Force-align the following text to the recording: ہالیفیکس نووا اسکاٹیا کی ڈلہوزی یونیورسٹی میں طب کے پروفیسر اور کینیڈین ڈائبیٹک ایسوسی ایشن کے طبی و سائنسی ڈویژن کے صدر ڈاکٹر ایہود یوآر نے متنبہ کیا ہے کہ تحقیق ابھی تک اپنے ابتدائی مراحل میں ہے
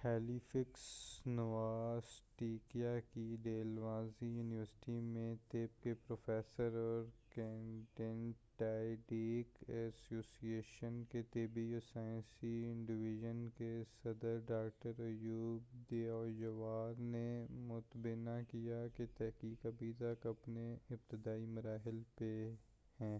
ہالیفیکس 0.04 0.80
نووا 1.26 1.94
اسکاٹیا 1.98 2.90
کی 3.12 3.36
ڈلہوزی 3.42 4.26
یونیورسٹی 4.26 4.98
میں 5.02 5.34
طب 5.48 5.82
کے 5.82 5.94
پروفیسر 6.06 6.74
اور 6.74 7.04
کینیڈین 7.30 8.30
ڈائبیٹک 8.58 9.70
ایسوسی 9.70 10.48
ایشن 10.48 11.02
کے 11.08 11.22
طبی 11.30 11.74
و 11.74 11.80
سائنسی 11.92 12.52
ڈویژن 12.86 13.48
کے 13.56 13.72
صدر 14.02 14.38
ڈاکٹر 14.46 15.00
ایہود 15.00 15.92
یوآر 15.92 17.00
نے 17.00 17.46
متنبہ 17.48 18.40
کیا 18.48 18.82
ہے 18.82 18.88
کہ 18.96 19.06
تحقیق 19.16 19.66
ابھی 19.66 19.92
تک 19.98 20.26
اپنے 20.26 20.72
ابتدائی 20.90 21.46
مراحل 21.46 22.02
میں 22.18 22.34
ہے 23.00 23.18